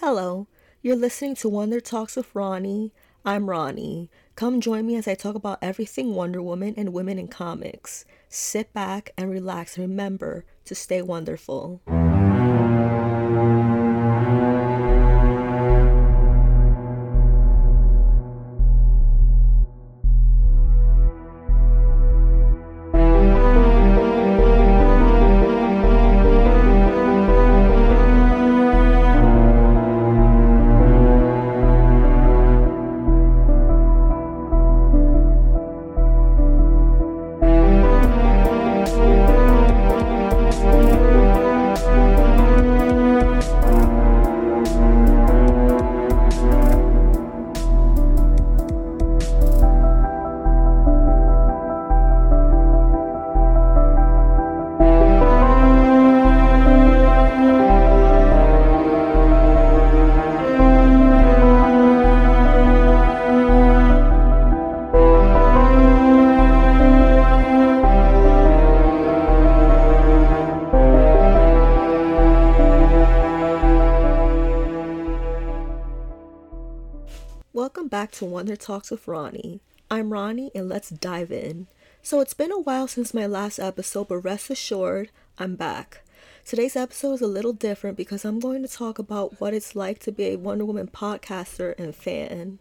[0.00, 0.46] Hello,
[0.80, 2.90] you're listening to Wonder Talks with Roni.
[3.22, 4.08] I'm Roni.
[4.34, 8.06] Come join me as I talk about everything Wonder Woman and women in comics.
[8.26, 9.76] Sit back and relax.
[9.76, 11.82] Remember to stay wonderful.
[77.70, 79.60] Welcome back to Wonder Talks with Roni.
[79.88, 81.68] I'm Roni and let's dive in.
[82.02, 86.02] So it's been a while since my last episode, but rest assured, I'm back.
[86.44, 90.00] Today's episode is a little different because I'm going to talk about what it's like
[90.00, 92.58] to be a Wonder Woman podcaster and fan.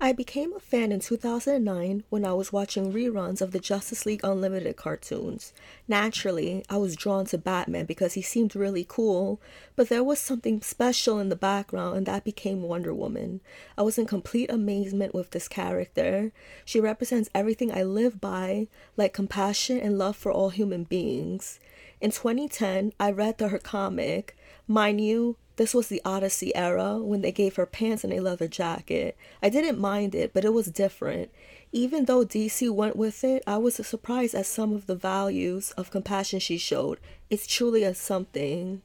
[0.00, 4.20] I became a fan in 2009 when I was watching reruns of the Justice League
[4.22, 5.52] Unlimited cartoons.
[5.88, 9.40] Naturally, I was drawn to Batman because he seemed really cool,
[9.74, 13.40] but there was something special in the background and that became Wonder Woman.
[13.76, 16.30] I was in complete amazement with this character.
[16.64, 21.58] She represents everything I live by, like compassion and love for all human beings.
[22.00, 24.36] In 2010, I read the, her comic.
[24.66, 28.46] Mind you, this was the Odyssey era when they gave her pants and a leather
[28.46, 29.16] jacket.
[29.42, 31.30] I didn't mind it, but it was different.
[31.72, 35.90] Even though DC went with it, I was surprised at some of the values of
[35.90, 37.00] compassion she showed.
[37.28, 38.82] It's truly a something.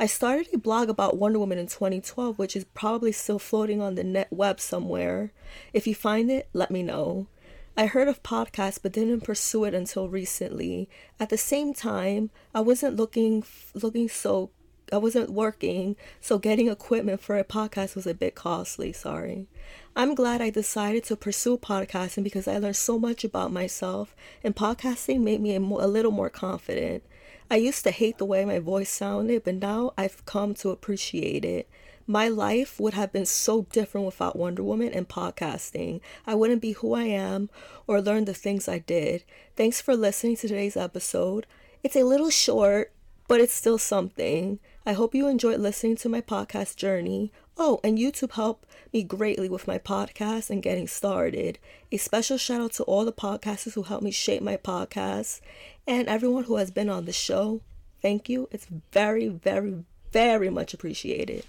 [0.00, 3.94] I started a blog about Wonder Woman in 2012, which is probably still floating on
[3.94, 5.30] the net web somewhere.
[5.72, 7.28] If you find it, let me know.
[7.78, 10.88] I heard of podcasts but didn't pursue it until recently.
[11.20, 14.50] At the same time, I wasn't looking looking so
[14.92, 19.46] I wasn't working, so getting equipment for a podcast was a bit costly, sorry.
[19.94, 24.56] I'm glad I decided to pursue podcasting because I learned so much about myself, and
[24.56, 27.04] podcasting made me a, more, a little more confident.
[27.48, 31.44] I used to hate the way my voice sounded, but now I've come to appreciate
[31.44, 31.68] it.
[32.10, 36.00] My life would have been so different without Wonder Woman and podcasting.
[36.26, 37.50] I wouldn't be who I am
[37.86, 39.24] or learn the things I did.
[39.56, 41.46] Thanks for listening to today's episode.
[41.84, 42.92] It's a little short,
[43.28, 44.58] but it's still something.
[44.86, 47.30] I hope you enjoyed listening to my podcast journey.
[47.58, 51.58] Oh, and YouTube helped me greatly with my podcast and getting started.
[51.92, 55.42] A special shout out to all the podcasters who helped me shape my podcast
[55.86, 57.60] and everyone who has been on the show.
[58.00, 58.48] Thank you.
[58.50, 61.44] It's very, very, very much appreciated.